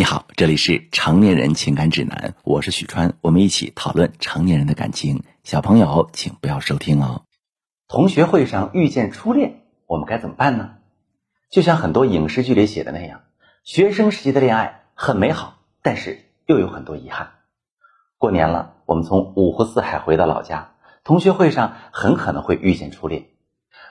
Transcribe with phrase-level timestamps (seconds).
[0.00, 5.24] 你好，这里是成年人情感指南，我是许川，我们一起讨论成年人的感情。
[5.44, 7.24] 小朋友，请不要收听哦。
[7.86, 10.76] 同学会上遇见初恋，我们该怎么办呢？
[11.50, 13.20] 就像很多影视剧里写的那样，
[13.62, 17.32] 学生时期的恋爱很美好，但是又有很多遗憾。
[18.16, 23.26] 过年了，我们从五湖四海回到老家，同学会上很可能会遇见初恋。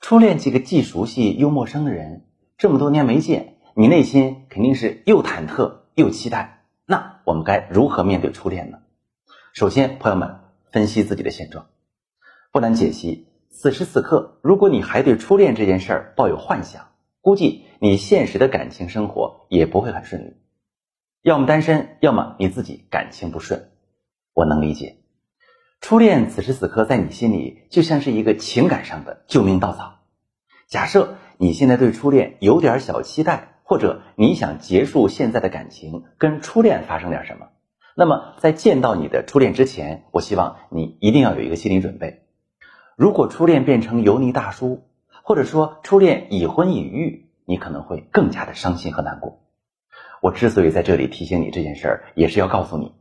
[0.00, 2.24] 初恋几个既熟悉又陌生的人，
[2.56, 5.79] 这么多年没见，你内心肯定是又忐忑。
[5.94, 8.78] 又期待，那我们该如何面对初恋呢？
[9.52, 10.40] 首先，朋友们
[10.70, 11.66] 分析自己的现状，
[12.52, 13.26] 不难解析。
[13.50, 16.88] 此时此刻，如果你还对初恋这件事儿抱有幻想，
[17.20, 20.36] 估计你现实的感情生活也不会很顺利，
[21.22, 23.70] 要么单身，要么你自己感情不顺。
[24.32, 24.98] 我能理解，
[25.80, 29.98] 初恋此时此刻在你心里就像是一个情感上的救命稻草。
[30.68, 33.49] 假设你现在对初恋有点小期待。
[33.70, 37.50] 或者你想结束现在的感情，跟初恋发生点什么？
[37.94, 42.24] 那么在见到你的初恋之前，我希望你一定要有一个心理准备。
[42.96, 44.88] 如果初恋变成油腻大叔，
[45.22, 49.38] 或者说初恋已婚已育，你可能会更加的伤心和难过。
[50.20, 52.96] 我之所以在这里提醒你这件事儿，也是要告诉你，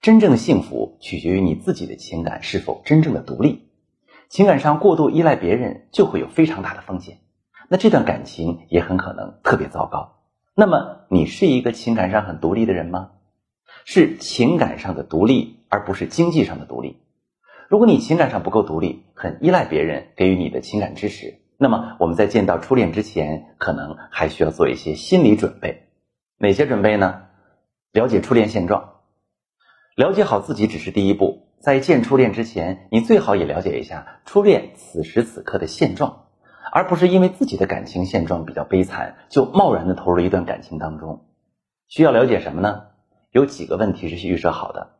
[0.00, 3.68] 真正的幸福取决于你自己的情感是否真正的独立。
[4.30, 7.18] 情感上过度依赖别人，就会有非常大的风险。
[7.68, 10.16] 那这段感情也很可能特别糟糕。
[10.54, 13.10] 那么你是一个情感上很独立的人吗？
[13.84, 16.96] 是情感上的独立，而不是经济上的独立。
[17.68, 25.88] 如果你情感上不够独立，很依赖别人给予你的情感支持，那么我们在见到初恋之前，可能还需要做一些心理准备。
[26.38, 27.22] 哪些准备呢？
[27.92, 28.94] 了解初恋现状，
[29.94, 31.48] 了解好自己只是第一步。
[31.60, 36.27] 在见初恋之前，你最好也了解一下初恋此时此刻的现状。
[36.72, 41.24] 而不是因为自己的感情现状比较悲惨，就贸然的投入一段感情当中。
[41.88, 42.82] 需要了解什么呢？
[43.30, 44.90] 有几个问题是预设好的：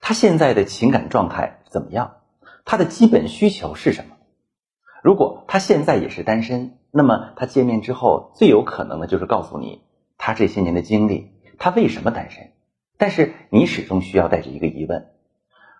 [0.00, 2.16] 他现在的情感状态怎么样？
[2.64, 4.16] 他的基本需求是什么？
[5.02, 9.82] 如果他现在也是单身，那么他见面之后最有可能的就是告诉你
[10.16, 12.50] 他这些年的经历，他为什么单身。
[12.98, 15.08] 但是你始终需要带着一个疑问：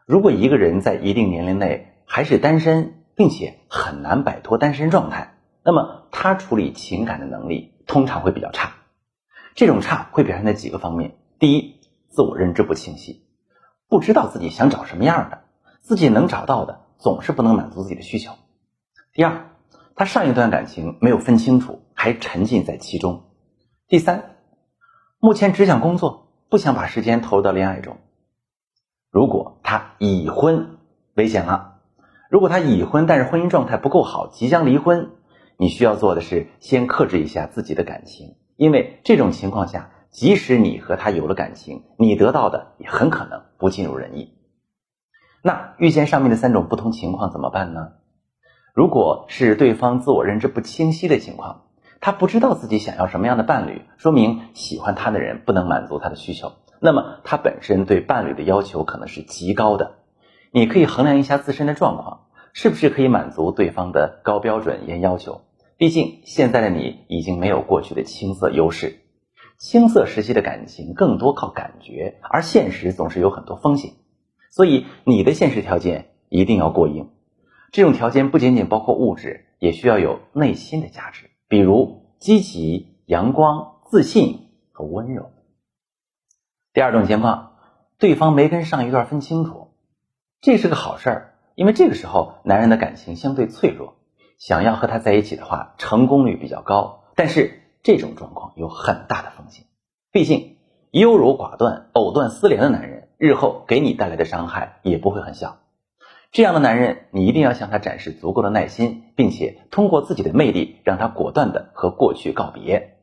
[0.06, 3.01] 如果一个人在一定年龄内还是单身？
[3.22, 8.72] 并且很难摆脱单身状态，那么他处理情感的能力通常会比较差。
[9.54, 11.78] 这种差会表现在几个方面：第一，
[12.08, 13.24] 自我认知不清晰，
[13.88, 15.44] 不知道自己想找什么样的，
[15.80, 18.32] 自己能找到的总是不能满足自己的需求；
[19.12, 19.52] 第二，
[19.94, 23.30] 他上一段感情没有分清楚，还沉浸在其中；
[23.86, 24.34] 第三，
[25.20, 27.98] 目前只想工作，不想把时间投入到恋爱中。
[29.12, 30.78] 如果他已婚，
[31.14, 31.71] 危险了。
[32.32, 35.10] 如果他已婚，但是婚姻状态不够好，即将离婚，
[35.58, 44.32] 你需要做的是先克制一下自己的感情，因为这种情况下，即使你和他有了感情，你得到的也很可能不尽如人意。
[45.42, 47.88] 那遇见上面的三种不同情况怎么办呢？
[48.72, 51.64] 如果是对方自我认知不清晰的情况，
[52.00, 59.96] 他不知道自己想要什么样的伴侣，说明喜欢他的人不能满足他的需求，那么他本身对伴侣的要求可能是极高的。
[60.54, 65.40] 你可以衡量一下自身的状况，是不是可以满足对方的高标准严要求？
[65.78, 69.00] 毕竟现在的你已经没有过去的青涩优势，
[69.56, 73.92] 青涩时期的感情更多靠感觉，而现实总是有很多风险，
[74.50, 77.08] 所以你的现实条件一定要过硬。
[77.70, 85.30] 这种条件不仅仅包括物质，也需要有内心的价值，比如积极、阳光、自信和温柔。
[86.74, 87.52] 第二种情况，
[87.98, 89.71] 对方没跟上一段分清楚。
[90.42, 93.94] 这是个好事儿，因为这个时候男人的感情相对脆弱，
[94.38, 97.04] 想要和他在一起的话，成功率比较高。
[97.14, 99.66] 但是这种状况有很大的风险，
[100.10, 100.56] 毕竟
[100.90, 105.58] 优柔寡断、藕断丝连的男人，日后给你带来的伤害也不会很小。
[106.32, 112.96] 这样的男人，你一定要向他展示足够的耐心，并且通过自己的魅力，让他果断的和过去告别。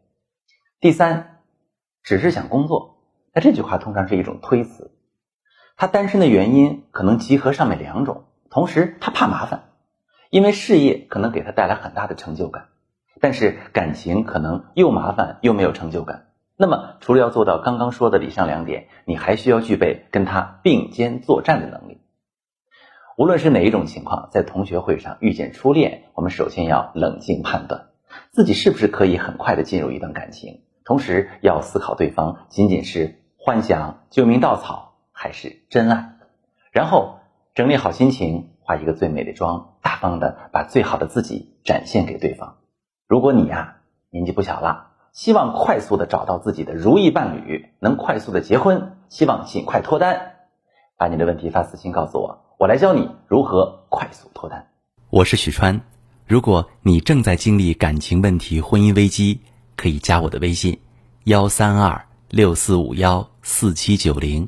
[0.82, 1.40] 第三，
[2.04, 2.98] 只是想工作，
[3.34, 4.92] 那这句话通常是一种推辞。
[5.80, 9.70] 他单身的原因可能集合上面两种，同时他怕麻烦，
[10.30, 12.66] 因为事业可能给他带来很大的成就感，
[13.22, 16.26] 但是感情可能又麻烦又没有成就感。
[16.58, 22.02] 那么除了要做到刚刚说的以上两点，你还需要具备跟他并肩作战的能力。
[23.16, 27.88] 无论是哪一种情况，在同学会上遇见初恋，我们首先要冷静判断
[28.32, 34.89] 自己是不是可以很快的进入一段感情，同时要思考对方仅仅是幻想、救命稻草。
[35.22, 36.14] 还是真爱，
[36.72, 37.20] 然后
[37.54, 42.56] 整理好心情，化一个最美的妆，大方的把最好的自己展现给对方。
[43.06, 43.82] 如果你呀
[44.12, 50.36] 年纪不小了，希望快速的找到自己的如意伴侣，能快速的结婚，希望尽快脱单。
[50.96, 54.70] 把你的问题发私信告诉我，我来教你如何快速脱单。
[55.10, 55.82] 我是许川，
[56.28, 59.42] 如果你正在经历感情问题、婚姻危机，
[59.76, 60.80] 可以加我的微信：
[61.26, 64.48] 幺三二六四五幺四七九零，